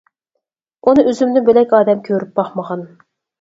ئۇنى 0.87 1.03
ئۆزۈمدىن 1.11 1.45
بۆلەك 1.51 1.77
ئادەم 1.81 2.01
كۆرۈپ 2.09 2.33
باقمىغان. 2.41 2.83